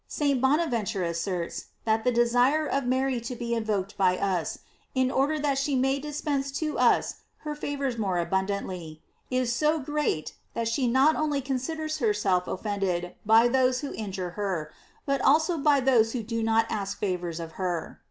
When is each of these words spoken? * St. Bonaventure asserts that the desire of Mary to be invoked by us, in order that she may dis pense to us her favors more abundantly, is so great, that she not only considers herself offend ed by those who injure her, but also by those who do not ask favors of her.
* 0.05 0.07
St. 0.07 0.41
Bonaventure 0.41 1.03
asserts 1.03 1.65
that 1.85 2.03
the 2.03 2.11
desire 2.11 2.65
of 2.65 2.87
Mary 2.87 3.21
to 3.21 3.35
be 3.35 3.53
invoked 3.53 3.95
by 3.99 4.17
us, 4.17 4.57
in 4.95 5.11
order 5.11 5.37
that 5.37 5.59
she 5.59 5.75
may 5.75 5.99
dis 5.99 6.21
pense 6.21 6.51
to 6.53 6.79
us 6.79 7.17
her 7.45 7.53
favors 7.53 7.99
more 7.99 8.17
abundantly, 8.17 8.99
is 9.29 9.53
so 9.53 9.77
great, 9.77 10.33
that 10.55 10.67
she 10.67 10.87
not 10.87 11.15
only 11.15 11.39
considers 11.39 11.99
herself 11.99 12.47
offend 12.47 12.83
ed 12.83 13.13
by 13.27 13.47
those 13.47 13.81
who 13.81 13.93
injure 13.93 14.31
her, 14.31 14.71
but 15.05 15.21
also 15.21 15.55
by 15.59 15.79
those 15.79 16.13
who 16.13 16.23
do 16.23 16.41
not 16.41 16.65
ask 16.71 16.97
favors 16.97 17.39
of 17.39 17.51
her. 17.61 17.99